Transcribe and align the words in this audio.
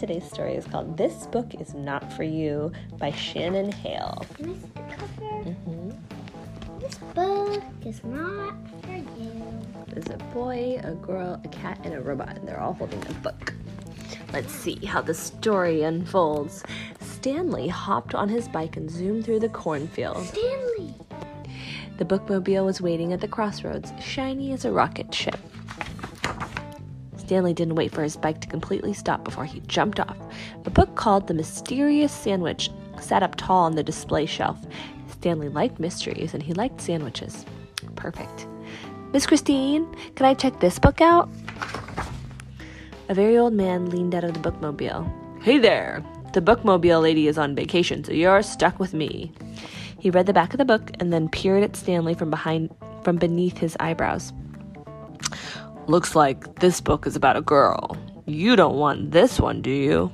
today's 0.00 0.24
story 0.24 0.54
is 0.54 0.64
called 0.64 0.96
This 0.96 1.26
Book 1.26 1.54
Is 1.60 1.74
Not 1.74 2.10
For 2.14 2.22
You 2.22 2.72
by 2.96 3.10
Shannon 3.10 3.70
Hale. 3.70 4.24
Can 4.34 4.48
I 4.48 4.54
see 4.54 4.70
the 4.74 4.96
cover? 4.96 5.42
hmm 5.42 5.90
This 6.78 6.94
book 7.14 7.62
is 7.84 8.02
not 8.02 8.54
for 8.80 8.96
you. 8.96 9.42
There's 9.88 10.08
a 10.08 10.16
boy, 10.32 10.80
a 10.82 10.92
girl, 10.92 11.38
a 11.44 11.48
cat, 11.48 11.80
and 11.84 11.92
a 11.92 12.00
robot, 12.00 12.34
and 12.38 12.48
they're 12.48 12.58
all 12.58 12.72
holding 12.72 13.06
a 13.08 13.12
book. 13.12 13.52
Let's 14.32 14.50
see 14.50 14.82
how 14.86 15.02
the 15.02 15.12
story 15.12 15.82
unfolds. 15.82 16.64
Stanley 17.02 17.68
hopped 17.68 18.14
on 18.14 18.30
his 18.30 18.48
bike 18.48 18.78
and 18.78 18.90
zoomed 18.90 19.26
through 19.26 19.40
the 19.40 19.50
cornfield. 19.50 20.24
Stanley. 20.24 20.94
The 21.98 22.06
bookmobile 22.06 22.64
was 22.64 22.80
waiting 22.80 23.12
at 23.12 23.20
the 23.20 23.28
crossroads, 23.28 23.92
shiny 24.02 24.54
as 24.54 24.64
a 24.64 24.72
rocket 24.72 25.14
ship. 25.14 25.36
Stanley 27.30 27.54
didn't 27.54 27.76
wait 27.76 27.92
for 27.92 28.02
his 28.02 28.16
bike 28.16 28.40
to 28.40 28.48
completely 28.48 28.92
stop 28.92 29.22
before 29.22 29.44
he 29.44 29.60
jumped 29.68 30.00
off. 30.00 30.16
A 30.64 30.70
book 30.70 30.96
called 30.96 31.28
The 31.28 31.34
Mysterious 31.34 32.10
Sandwich 32.10 32.70
sat 33.00 33.22
up 33.22 33.36
tall 33.36 33.66
on 33.66 33.76
the 33.76 33.84
display 33.84 34.26
shelf. 34.26 34.58
Stanley 35.12 35.48
liked 35.48 35.78
mysteries 35.78 36.34
and 36.34 36.42
he 36.42 36.54
liked 36.54 36.80
sandwiches. 36.80 37.46
Perfect. 37.94 38.48
Miss 39.12 39.28
Christine, 39.28 39.86
can 40.16 40.26
I 40.26 40.34
check 40.34 40.58
this 40.58 40.80
book 40.80 41.00
out? 41.00 41.28
A 43.08 43.14
very 43.14 43.38
old 43.38 43.52
man 43.52 43.90
leaned 43.90 44.16
out 44.16 44.24
of 44.24 44.34
the 44.34 44.40
bookmobile. 44.40 45.08
Hey 45.40 45.58
there! 45.58 46.02
The 46.32 46.42
bookmobile 46.42 47.00
lady 47.00 47.28
is 47.28 47.38
on 47.38 47.54
vacation, 47.54 48.02
so 48.02 48.10
you're 48.10 48.42
stuck 48.42 48.80
with 48.80 48.92
me. 48.92 49.32
He 50.00 50.10
read 50.10 50.26
the 50.26 50.32
back 50.32 50.52
of 50.52 50.58
the 50.58 50.64
book 50.64 50.90
and 50.98 51.12
then 51.12 51.28
peered 51.28 51.62
at 51.62 51.76
Stanley 51.76 52.14
from 52.14 52.30
behind 52.30 52.74
from 53.04 53.18
beneath 53.18 53.58
his 53.58 53.76
eyebrows. 53.78 54.32
Looks 55.86 56.14
like 56.14 56.60
this 56.60 56.80
book 56.80 57.06
is 57.06 57.16
about 57.16 57.36
a 57.36 57.40
girl. 57.40 57.96
You 58.26 58.54
don't 58.54 58.76
want 58.76 59.10
this 59.10 59.40
one, 59.40 59.60
do 59.62 59.70
you? 59.70 60.12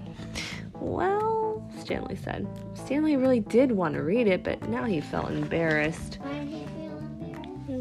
Well, 0.75 1.69
Stanley 1.78 2.17
said. 2.17 2.47
Stanley 2.75 3.17
really 3.17 3.41
did 3.41 3.73
want 3.73 3.95
to 3.95 4.03
read 4.03 4.27
it, 4.27 4.42
but 4.42 4.69
now 4.69 4.84
he 4.84 5.00
felt 5.00 5.31
embarrassed 5.31 6.19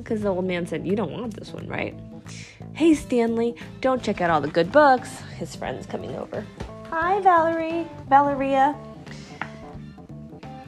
because 0.06 0.22
the 0.22 0.30
old 0.30 0.46
man 0.46 0.68
said, 0.68 0.86
You 0.86 0.96
don't 0.96 1.12
want 1.12 1.36
this 1.36 1.54
one, 1.54 1.68
right? 1.68 1.98
Hey, 2.74 2.94
Stanley, 2.94 3.56
don't 3.82 4.04
check 4.04 4.22
out 4.22 4.30
all 4.30 4.42
the 4.42 4.48
good 4.48 4.72
books. 4.72 5.10
His 5.38 5.56
friend's 5.56 5.86
coming 5.86 6.16
over. 6.16 6.46
Hi, 6.90 7.22
Valerie. 7.22 7.88
Valeria. 8.10 8.74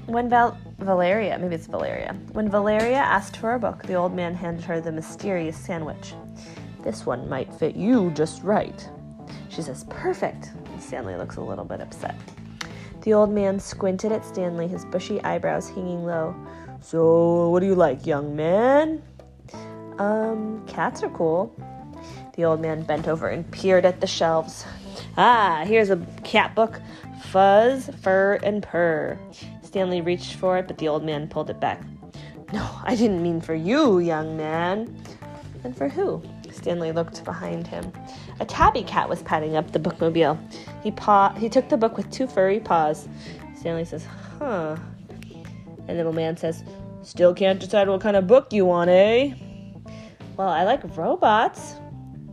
When 0.05 0.29
Val- 0.29 0.57
Valeria, 0.79 1.37
maybe 1.37 1.55
it's 1.55 1.67
Valeria. 1.67 2.15
When 2.31 2.49
Valeria 2.49 2.97
asked 2.97 3.37
for 3.37 3.53
a 3.53 3.59
book, 3.59 3.83
the 3.83 3.95
old 3.95 4.15
man 4.15 4.35
handed 4.35 4.63
her 4.65 4.79
the 4.79 4.91
mysterious 4.91 5.57
sandwich. 5.57 6.13
This 6.83 7.05
one 7.05 7.27
might 7.29 7.53
fit 7.53 7.75
you 7.75 8.11
just 8.11 8.43
right. 8.43 8.89
She 9.49 9.61
says, 9.61 9.85
Perfect. 9.89 10.51
Stanley 10.79 11.15
looks 11.15 11.37
a 11.37 11.41
little 11.41 11.65
bit 11.65 11.81
upset. 11.81 12.15
The 13.01 13.13
old 13.13 13.31
man 13.31 13.59
squinted 13.59 14.11
at 14.11 14.25
Stanley, 14.25 14.67
his 14.67 14.85
bushy 14.85 15.21
eyebrows 15.23 15.69
hanging 15.69 16.05
low. 16.05 16.35
So, 16.81 17.49
what 17.49 17.61
do 17.61 17.65
you 17.65 17.75
like, 17.75 18.05
young 18.05 18.35
man? 18.35 19.01
Um, 19.97 20.63
cats 20.67 21.03
are 21.03 21.09
cool. 21.09 21.55
The 22.35 22.45
old 22.45 22.61
man 22.61 22.83
bent 22.83 23.07
over 23.07 23.29
and 23.29 23.49
peered 23.51 23.85
at 23.85 23.99
the 24.01 24.07
shelves. 24.07 24.65
Ah, 25.17 25.63
here's 25.65 25.89
a 25.89 25.97
cat 26.23 26.53
book 26.53 26.79
Fuzz, 27.31 27.89
Fur, 28.01 28.35
and 28.43 28.61
Purr. 28.61 29.17
Stanley 29.63 30.01
reached 30.01 30.35
for 30.35 30.57
it, 30.57 30.67
but 30.67 30.77
the 30.77 30.87
old 30.87 31.03
man 31.03 31.27
pulled 31.27 31.49
it 31.49 31.59
back. 31.59 31.81
No, 32.53 32.69
I 32.83 32.95
didn't 32.95 33.23
mean 33.23 33.41
for 33.41 33.55
you, 33.55 33.99
young 33.99 34.37
man. 34.37 35.03
Then 35.63 35.73
for 35.73 35.89
who? 35.89 36.21
Stanley 36.67 36.91
looked 36.91 37.23
behind 37.23 37.65
him. 37.65 37.93
A 38.41 38.45
tabby 38.45 38.83
cat 38.83 39.07
was 39.07 39.23
patting 39.23 39.55
up 39.55 39.71
the 39.71 39.79
bookmobile. 39.79 40.37
He 40.83 40.91
paw 40.91 41.33
he 41.35 41.47
took 41.47 41.69
the 41.69 41.77
book 41.77 41.95
with 41.95 42.11
two 42.11 42.27
furry 42.27 42.59
paws. 42.59 43.07
Stanley 43.55 43.85
says, 43.85 44.05
"Huh." 44.37 44.75
And 45.87 45.97
the 45.97 46.03
old 46.03 46.15
man 46.15 46.35
says, 46.35 46.65
"Still 47.03 47.33
can't 47.33 47.57
decide 47.57 47.87
what 47.87 48.01
kind 48.01 48.17
of 48.17 48.27
book 48.27 48.51
you 48.51 48.65
want, 48.65 48.89
eh?" 48.89 49.31
Well, 50.35 50.49
I 50.49 50.65
like 50.65 50.81
robots. 50.97 51.75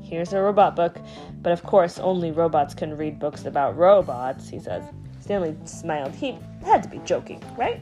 Here's 0.01 0.33
a 0.33 0.41
robot 0.41 0.75
book, 0.75 0.99
but 1.41 1.53
of 1.53 1.63
course, 1.63 2.01
only 2.01 2.33
robots 2.33 2.75
can 2.75 2.97
read 2.97 3.21
books 3.21 3.45
about 3.45 3.77
robots, 3.77 4.49
he 4.49 4.59
says. 4.59 4.83
Stanley 5.21 5.55
smiled. 5.65 6.13
He 6.13 6.37
had 6.65 6.83
to 6.83 6.89
be 6.89 6.99
joking, 7.05 7.41
right? 7.57 7.81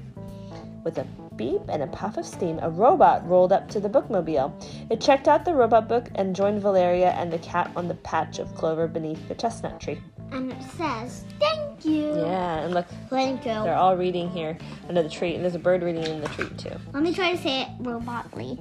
With 0.85 0.99
a 0.99 1.07
beep 1.37 1.63
and 1.69 1.83
a 1.83 1.87
puff 1.87 2.17
of 2.17 2.27
steam, 2.27 2.59
a 2.63 2.71
robot 2.71 3.27
rolled 3.29 3.53
up 3.53 3.69
to 3.71 3.81
the 3.81 3.89
bookmobile. 3.89 4.53
It 4.91 5.01
checked 5.01 5.29
out 5.29 5.45
the 5.45 5.55
robot 5.55 5.89
book 5.89 6.09
and 6.15 6.35
joined 6.37 6.61
Valeria 6.61 7.11
and 7.11 7.33
the 7.33 7.39
cat 7.39 7.71
on 7.77 7.89
the 7.89 7.95
patch 7.97 8.39
of 8.39 8.55
clover 8.55 8.87
beneath 8.89 9.27
the 9.29 9.35
chestnut 9.35 9.81
tree. 9.81 10.01
And 10.31 10.51
it 10.53 10.63
says, 10.77 11.25
thank 11.39 11.85
you. 11.85 12.17
Yeah, 12.17 12.61
and 12.61 12.73
look, 12.73 12.87
Thank 13.11 13.45
you. 13.45 13.53
they're 13.53 13.75
all 13.75 13.97
reading 13.97 14.31
here 14.31 14.57
under 14.89 15.03
the 15.03 15.09
tree, 15.11 15.35
and 15.35 15.45
there's 15.45 15.55
a 15.55 15.59
bird 15.59 15.83
reading 15.83 16.05
in 16.05 16.21
the 16.21 16.29
tree, 16.29 16.49
too. 16.57 16.75
Let 16.93 17.03
me 17.03 17.13
try 17.13 17.33
to 17.33 17.43
say 17.43 17.63
it 17.63 17.69
robotly. 17.81 18.59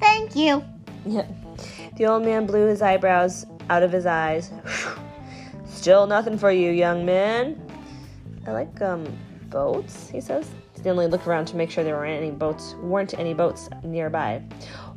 Thank 0.00 0.34
you. 0.34 0.64
Yeah. 1.06 1.26
The 1.96 2.06
old 2.06 2.24
man 2.24 2.46
blew 2.46 2.66
his 2.66 2.82
eyebrows 2.82 3.46
out 3.70 3.82
of 3.82 3.92
his 3.92 4.06
eyes. 4.06 4.50
Still 5.66 6.06
nothing 6.06 6.36
for 6.38 6.50
you, 6.50 6.70
young 6.70 7.04
man. 7.04 7.60
I 8.46 8.52
like 8.52 8.80
um 8.82 9.06
boats, 9.50 10.08
he 10.10 10.20
says. 10.20 10.50
Stanley 10.84 11.06
looked 11.06 11.26
around 11.26 11.46
to 11.46 11.56
make 11.56 11.70
sure 11.70 11.82
there 11.82 11.96
weren't 11.96 12.22
any 12.22 12.30
boats 12.30 12.74
weren't 12.74 13.18
any 13.18 13.32
boats 13.32 13.70
nearby. 13.84 14.42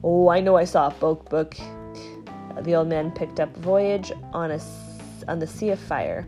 Oh, 0.03 0.27
I 0.27 0.41
know 0.41 0.57
I 0.57 0.65
saw 0.65 0.87
a 0.87 0.91
boat 0.91 1.29
book. 1.29 1.55
The 2.59 2.75
old 2.75 2.89
man 2.89 3.09
picked 3.09 3.39
up 3.39 3.55
Voyage 3.55 4.11
on 4.33 4.51
a 4.51 4.59
on 5.29 5.39
the 5.39 5.47
Sea 5.47 5.69
of 5.69 5.79
Fire. 5.79 6.27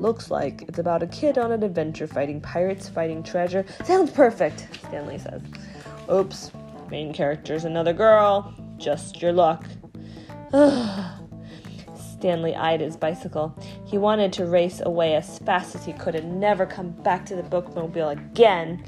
Looks 0.00 0.30
like 0.30 0.62
it's 0.62 0.78
about 0.78 1.02
a 1.02 1.06
kid 1.06 1.36
on 1.36 1.52
an 1.52 1.62
adventure 1.62 2.06
fighting 2.06 2.40
pirates, 2.40 2.88
fighting 2.88 3.22
treasure. 3.22 3.66
Sounds 3.84 4.10
perfect, 4.10 4.66
Stanley 4.86 5.18
says. 5.18 5.42
Oops, 6.10 6.50
main 6.90 7.12
character's 7.12 7.66
another 7.66 7.92
girl. 7.92 8.54
Just 8.78 9.20
your 9.20 9.34
luck. 9.34 9.66
Stanley 12.18 12.56
eyed 12.56 12.80
his 12.80 12.96
bicycle. 12.96 13.54
He 13.84 13.96
wanted 13.96 14.32
to 14.34 14.46
race 14.46 14.80
away 14.84 15.14
as 15.14 15.38
fast 15.38 15.76
as 15.76 15.84
he 15.84 15.92
could 15.92 16.16
and 16.16 16.40
never 16.40 16.66
come 16.66 16.90
back 16.90 17.24
to 17.26 17.36
the 17.36 17.44
bookmobile 17.44 18.10
again. 18.10 18.82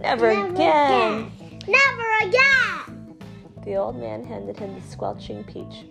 Never, 0.00 0.28
again. 0.28 1.32
Never 1.66 2.02
again. 2.20 3.16
The 3.64 3.76
old 3.76 3.96
man 3.96 4.22
handed 4.22 4.58
him 4.58 4.74
the 4.74 4.86
squelching 4.86 5.44
peach. 5.44 5.86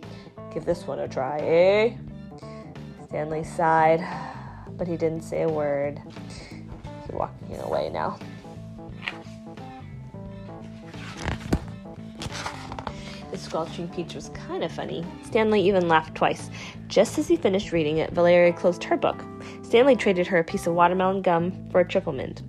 Give 0.53 0.65
this 0.65 0.85
one 0.85 0.99
a 0.99 1.07
try, 1.07 1.39
eh? 1.39 1.95
Stanley 3.07 3.43
sighed, 3.43 4.05
but 4.77 4.87
he 4.87 4.95
didn't 4.95 5.21
say 5.21 5.41
a 5.41 5.49
word. 5.49 5.99
He's 7.01 7.11
walking 7.11 7.57
away 7.61 7.89
now. 7.89 8.19
Squelching 13.39 13.87
peach 13.89 14.13
was 14.15 14.29
kind 14.29 14.63
of 14.63 14.71
funny. 14.71 15.05
Stanley 15.23 15.61
even 15.61 15.87
laughed 15.87 16.15
twice. 16.15 16.49
Just 16.87 17.17
as 17.17 17.27
he 17.27 17.35
finished 17.35 17.71
reading 17.71 17.97
it, 17.97 18.11
Valeria 18.11 18.53
closed 18.53 18.83
her 18.83 18.97
book. 18.97 19.23
Stanley 19.63 19.95
traded 19.95 20.27
her 20.27 20.37
a 20.39 20.43
piece 20.43 20.67
of 20.67 20.73
watermelon 20.73 21.21
gum 21.21 21.51
for 21.71 21.79
a 21.81 21.87
triple 21.87 22.13
mint. 22.13 22.41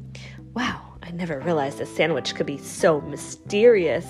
Wow, 0.55 0.81
I 1.03 1.11
never 1.11 1.41
realized 1.41 1.81
a 1.81 1.87
sandwich 1.87 2.35
could 2.35 2.47
be 2.47 2.59
so 2.59 3.01
mysterious. 3.03 4.07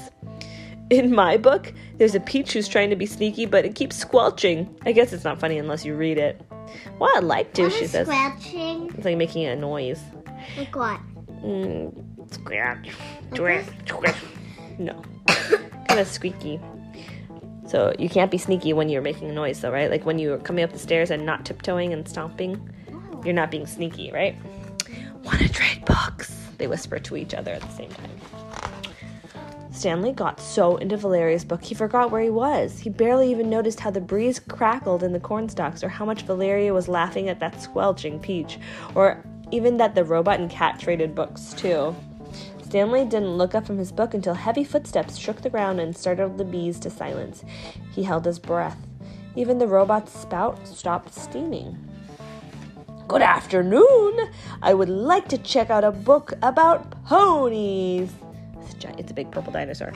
In 0.90 1.14
my 1.14 1.36
book, 1.38 1.72
there's 1.96 2.14
a 2.14 2.20
peach 2.20 2.52
who's 2.52 2.68
trying 2.68 2.90
to 2.90 2.96
be 2.96 3.06
sneaky, 3.06 3.46
but 3.46 3.64
it 3.64 3.74
keeps 3.74 3.96
squelching. 3.96 4.74
I 4.84 4.92
guess 4.92 5.12
it's 5.12 5.24
not 5.24 5.40
funny 5.40 5.56
unless 5.58 5.84
you 5.84 5.94
read 5.94 6.18
it. 6.18 6.40
Well, 6.98 7.10
I'd 7.16 7.24
like 7.24 7.54
to, 7.54 7.62
What 7.64 7.72
she 7.72 7.86
says. 7.86 8.06
scratching? 8.06 8.90
It's 8.94 9.04
like 9.04 9.16
making 9.16 9.46
a 9.46 9.56
noise. 9.56 10.00
Like 10.58 10.74
what? 10.76 11.00
Mm, 11.42 12.32
scratch, 12.34 12.90
twist, 13.34 13.70
twist. 13.86 14.18
No, 14.78 15.02
kind 15.94 16.06
of 16.06 16.12
squeaky. 16.12 16.60
So 17.66 17.94
you 17.98 18.08
can't 18.08 18.30
be 18.30 18.38
sneaky 18.38 18.72
when 18.72 18.88
you're 18.88 19.02
making 19.02 19.30
a 19.30 19.32
noise, 19.32 19.60
though, 19.60 19.70
right? 19.70 19.90
Like 19.90 20.04
when 20.04 20.18
you're 20.18 20.38
coming 20.38 20.64
up 20.64 20.72
the 20.72 20.78
stairs 20.78 21.10
and 21.10 21.24
not 21.24 21.44
tiptoeing 21.44 21.92
and 21.92 22.06
stomping, 22.06 22.68
oh. 22.92 23.22
you're 23.24 23.34
not 23.34 23.50
being 23.50 23.66
sneaky, 23.66 24.10
right? 24.12 24.36
Want 25.22 25.40
to 25.40 25.48
trade 25.48 25.84
books? 25.84 26.36
They 26.58 26.66
whisper 26.66 26.98
to 26.98 27.16
each 27.16 27.34
other 27.34 27.52
at 27.52 27.62
the 27.62 27.70
same 27.70 27.90
time. 27.90 28.10
Stanley 29.70 30.12
got 30.12 30.40
so 30.40 30.76
into 30.76 30.96
Valeria's 30.96 31.44
book 31.44 31.62
he 31.62 31.74
forgot 31.74 32.10
where 32.10 32.22
he 32.22 32.30
was. 32.30 32.78
He 32.78 32.90
barely 32.90 33.30
even 33.30 33.50
noticed 33.50 33.80
how 33.80 33.90
the 33.90 34.00
breeze 34.00 34.38
crackled 34.38 35.02
in 35.02 35.12
the 35.12 35.20
cornstalks, 35.20 35.82
or 35.82 35.88
how 35.88 36.04
much 36.04 36.22
Valeria 36.22 36.72
was 36.72 36.86
laughing 36.86 37.28
at 37.28 37.40
that 37.40 37.60
squelching 37.60 38.20
peach, 38.20 38.58
or 38.94 39.24
even 39.50 39.76
that 39.78 39.94
the 39.94 40.04
robot 40.04 40.38
and 40.38 40.50
cat 40.50 40.78
traded 40.78 41.14
books, 41.14 41.54
too. 41.54 41.94
Stanley 42.74 43.04
didn't 43.04 43.38
look 43.38 43.54
up 43.54 43.64
from 43.64 43.78
his 43.78 43.92
book 43.92 44.14
until 44.14 44.34
heavy 44.34 44.64
footsteps 44.64 45.16
shook 45.16 45.40
the 45.42 45.48
ground 45.48 45.78
and 45.78 45.96
startled 45.96 46.38
the 46.38 46.44
bees 46.44 46.80
to 46.80 46.90
silence. 46.90 47.44
He 47.92 48.02
held 48.02 48.24
his 48.24 48.40
breath. 48.40 48.84
Even 49.36 49.58
the 49.58 49.68
robot's 49.68 50.12
spout 50.12 50.66
stopped 50.66 51.14
steaming. 51.14 51.78
Good 53.06 53.22
afternoon! 53.22 54.28
I 54.60 54.74
would 54.74 54.88
like 54.88 55.28
to 55.28 55.38
check 55.38 55.70
out 55.70 55.84
a 55.84 55.92
book 55.92 56.32
about 56.42 57.00
ponies. 57.04 58.10
It's 58.62 58.74
a, 58.74 58.78
gi- 58.78 58.94
it's 58.98 59.12
a 59.12 59.14
big 59.14 59.30
purple 59.30 59.52
dinosaur. 59.52 59.92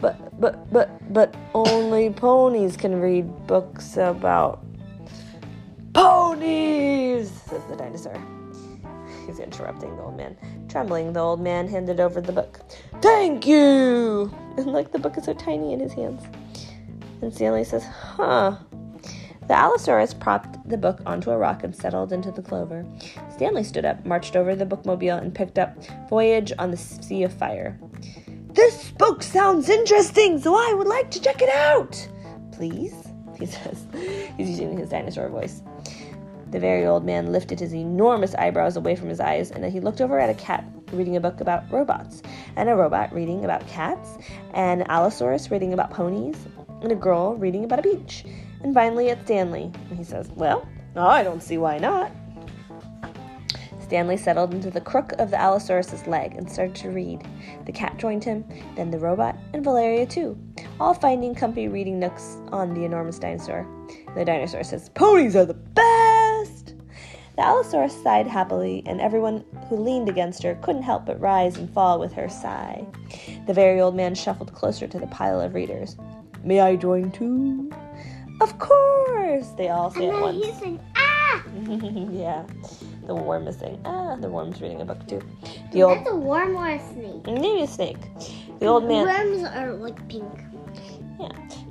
But, 0.00 0.40
but, 0.40 0.72
but, 0.72 1.12
but 1.12 1.34
only 1.52 2.08
ponies 2.08 2.78
can 2.78 2.98
read 2.98 3.46
books 3.46 3.98
about 3.98 4.64
Ponies, 5.92 7.30
says 7.30 7.62
the 7.68 7.76
dinosaur. 7.76 8.18
He's 9.30 9.38
interrupting 9.38 9.96
the 9.96 10.02
old 10.02 10.16
man. 10.16 10.36
Trembling, 10.68 11.12
the 11.12 11.20
old 11.20 11.40
man 11.40 11.68
handed 11.68 12.00
over 12.00 12.20
the 12.20 12.32
book. 12.32 12.58
Thank 13.00 13.46
you! 13.46 14.34
And 14.56 14.66
like 14.66 14.90
the 14.90 14.98
book 14.98 15.16
is 15.16 15.24
so 15.24 15.32
tiny 15.32 15.72
in 15.72 15.78
his 15.78 15.92
hands. 15.92 16.24
And 17.22 17.32
Stanley 17.32 17.62
says, 17.62 17.84
Huh. 17.84 18.56
The 19.46 19.54
Allosaurus 19.54 20.12
propped 20.12 20.68
the 20.68 20.76
book 20.76 21.00
onto 21.06 21.30
a 21.30 21.38
rock 21.38 21.62
and 21.62 21.74
settled 21.74 22.12
into 22.12 22.32
the 22.32 22.42
clover. 22.42 22.84
Stanley 23.32 23.62
stood 23.62 23.84
up, 23.84 24.04
marched 24.04 24.34
over 24.34 24.56
the 24.56 24.66
bookmobile, 24.66 25.22
and 25.22 25.32
picked 25.32 25.60
up 25.60 25.76
Voyage 26.08 26.52
on 26.58 26.72
the 26.72 26.76
Sea 26.76 27.22
of 27.22 27.32
Fire. 27.32 27.78
This 28.52 28.90
book 28.90 29.22
sounds 29.22 29.68
interesting, 29.68 30.40
so 30.40 30.56
I 30.56 30.74
would 30.74 30.88
like 30.88 31.12
to 31.12 31.22
check 31.22 31.40
it 31.40 31.50
out. 31.50 32.08
Please? 32.52 32.94
He 33.38 33.46
says. 33.46 33.86
He's 34.36 34.50
using 34.50 34.76
his 34.76 34.90
dinosaur 34.90 35.28
voice. 35.28 35.62
The 36.50 36.58
very 36.58 36.84
old 36.84 37.04
man 37.04 37.30
lifted 37.30 37.60
his 37.60 37.72
enormous 37.72 38.34
eyebrows 38.34 38.76
away 38.76 38.96
from 38.96 39.08
his 39.08 39.20
eyes, 39.20 39.52
and 39.52 39.62
then 39.62 39.70
he 39.70 39.78
looked 39.78 40.00
over 40.00 40.18
at 40.18 40.30
a 40.30 40.34
cat 40.34 40.64
reading 40.92 41.16
a 41.16 41.20
book 41.20 41.40
about 41.40 41.70
robots, 41.70 42.22
and 42.56 42.68
a 42.68 42.74
robot 42.74 43.12
reading 43.14 43.44
about 43.44 43.66
cats, 43.68 44.18
and 44.54 44.88
Allosaurus 44.90 45.50
reading 45.50 45.72
about 45.72 45.90
ponies, 45.90 46.36
and 46.82 46.90
a 46.90 46.96
girl 46.96 47.36
reading 47.36 47.64
about 47.64 47.78
a 47.78 47.82
beach. 47.82 48.24
And 48.62 48.74
finally 48.74 49.10
at 49.10 49.24
Stanley, 49.24 49.70
and 49.88 49.98
he 49.98 50.04
says, 50.04 50.30
Well, 50.34 50.66
I 50.96 51.22
don't 51.22 51.42
see 51.42 51.56
why 51.56 51.78
not. 51.78 52.10
Stanley 53.78 54.16
settled 54.16 54.54
into 54.54 54.70
the 54.70 54.80
crook 54.80 55.12
of 55.18 55.30
the 55.30 55.40
Allosaurus's 55.40 56.06
leg 56.06 56.36
and 56.36 56.50
started 56.50 56.76
to 56.76 56.90
read. 56.90 57.26
The 57.66 57.72
cat 57.72 57.96
joined 57.96 58.22
him, 58.22 58.44
then 58.76 58.90
the 58.90 58.98
robot, 58.98 59.36
and 59.52 59.64
Valeria 59.64 60.06
too, 60.06 60.38
all 60.78 60.94
finding 60.94 61.34
comfy 61.34 61.68
reading 61.68 61.98
nooks 61.98 62.38
on 62.52 62.74
the 62.74 62.84
enormous 62.84 63.18
dinosaur. 63.18 63.66
The 64.14 64.24
dinosaur 64.24 64.62
says, 64.62 64.90
Ponies 64.90 65.36
are 65.36 65.44
the 65.44 65.54
best! 65.54 65.99
The 67.36 67.42
Allosaurus 67.42 68.02
sighed 68.02 68.26
happily, 68.26 68.82
and 68.86 69.00
everyone 69.00 69.44
who 69.68 69.76
leaned 69.76 70.08
against 70.08 70.42
her 70.42 70.56
couldn't 70.62 70.82
help 70.82 71.06
but 71.06 71.20
rise 71.20 71.56
and 71.56 71.70
fall 71.72 71.98
with 71.98 72.12
her 72.12 72.28
sigh. 72.28 72.84
The 73.46 73.54
very 73.54 73.80
old 73.80 73.94
man 73.94 74.14
shuffled 74.14 74.52
closer 74.52 74.86
to 74.86 74.98
the 74.98 75.06
pile 75.06 75.40
of 75.40 75.54
readers. 75.54 75.96
May 76.44 76.60
I 76.60 76.76
join 76.76 77.10
too? 77.12 77.70
Of 78.40 78.58
course! 78.58 79.48
They 79.56 79.68
all 79.68 79.90
say 79.90 80.08
And 80.08 80.16
at 80.16 80.22
once. 80.22 80.58
said, 80.58 80.80
ah! 80.96 81.42
yeah. 82.10 82.44
The 83.06 83.14
worm 83.14 83.46
is 83.48 83.56
saying, 83.58 83.80
ah, 83.84 84.16
the 84.16 84.28
worm's 84.28 84.60
reading 84.60 84.80
a 84.80 84.84
book 84.84 85.06
too. 85.06 85.20
The 85.72 85.82
old, 85.82 85.98
That's 85.98 86.10
a 86.10 86.16
worm 86.16 86.56
or 86.56 86.68
a 86.68 86.78
snake. 86.92 87.26
maybe 87.26 87.62
a 87.62 87.66
snake. 87.66 87.98
The 88.58 88.66
old 88.66 88.84
man, 88.84 89.06
The 89.06 89.12
Worms 89.12 89.48
are 89.56 89.72
like 89.72 90.08
pink. 90.08 90.32
yeah. 91.18 91.28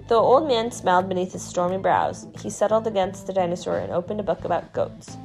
The 0.07 0.15
old 0.15 0.47
man 0.47 0.71
smiled 0.71 1.07
beneath 1.09 1.33
his 1.33 1.43
stormy 1.43 1.77
brows. 1.77 2.27
He 2.41 2.49
settled 2.49 2.87
against 2.87 3.27
the 3.27 3.33
dinosaur 3.33 3.77
and 3.77 3.91
opened 3.93 4.19
a 4.19 4.23
book 4.23 4.43
about 4.45 4.73
goats. 4.73 5.17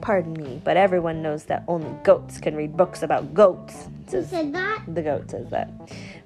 Pardon 0.00 0.32
me, 0.32 0.60
but 0.64 0.76
everyone 0.76 1.22
knows 1.22 1.44
that 1.44 1.62
only 1.68 1.90
goats 2.02 2.38
can 2.40 2.56
read 2.56 2.76
books 2.76 3.02
about 3.02 3.34
goats. 3.34 3.84
Who 4.06 4.10
Says 4.10 4.30
said 4.30 4.52
that? 4.54 4.82
the 4.88 5.02
goat 5.02 5.30
says 5.30 5.50
that. 5.50 5.70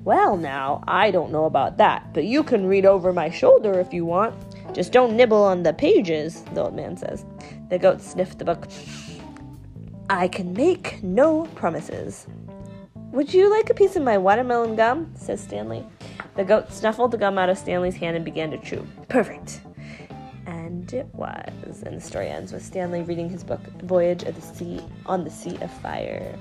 Well, 0.04 0.36
now, 0.36 0.82
I 0.86 1.10
don't 1.10 1.32
know 1.32 1.44
about 1.46 1.76
that, 1.78 2.12
but 2.14 2.24
you 2.24 2.42
can 2.44 2.66
read 2.66 2.86
over 2.86 3.12
my 3.12 3.30
shoulder 3.30 3.80
if 3.80 3.92
you 3.92 4.04
want. 4.04 4.34
Just 4.74 4.92
don't 4.92 5.16
nibble 5.16 5.42
on 5.42 5.62
the 5.62 5.72
pages, 5.72 6.42
the 6.54 6.62
old 6.62 6.74
man 6.74 6.96
says. 6.96 7.24
The 7.68 7.78
goat 7.78 8.00
sniffed 8.00 8.38
the 8.38 8.44
book. 8.44 8.68
I 10.08 10.28
can 10.28 10.52
make 10.52 11.02
no 11.02 11.46
promises. 11.54 12.26
Would 13.12 13.32
you 13.34 13.50
like 13.50 13.70
a 13.70 13.74
piece 13.74 13.96
of 13.96 14.02
my 14.02 14.18
watermelon 14.18 14.76
gum? 14.76 15.12
says 15.16 15.40
Stanley. 15.40 15.84
The 16.36 16.44
goat 16.44 16.72
snuffled 16.72 17.10
the 17.12 17.16
gum 17.18 17.38
out 17.38 17.48
of 17.48 17.58
Stanley's 17.58 17.96
hand 17.96 18.16
and 18.16 18.24
began 18.24 18.50
to 18.50 18.58
chew. 18.58 18.86
Perfect. 19.08 19.60
And 20.84 20.92
it 20.92 21.14
was. 21.14 21.82
And 21.86 21.96
the 21.96 22.00
story 22.00 22.28
ends 22.28 22.52
with 22.52 22.62
Stanley 22.62 23.00
reading 23.00 23.30
his 23.30 23.42
book, 23.42 23.60
Voyage 23.84 24.22
of 24.24 24.34
the 24.34 24.42
Sea 24.42 24.80
on 25.06 25.24
the 25.24 25.30
Sea 25.30 25.56
of 25.62 25.72
Fire. 25.80 26.38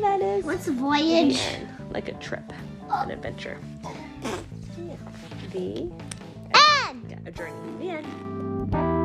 That 0.00 0.20
is 0.20 0.44
What's 0.44 0.66
a 0.66 0.72
voyage? 0.72 1.38
end. 1.38 1.68
like 1.90 2.08
a 2.08 2.14
trip, 2.14 2.52
oh. 2.90 3.02
an 3.04 3.10
adventure. 3.12 3.58
Yeah. 4.76 4.94
The 5.52 5.90
And 6.88 7.10
yeah, 7.10 7.18
a 7.26 7.32
journey. 7.32 7.54
The 7.80 7.90
end. 7.90 8.97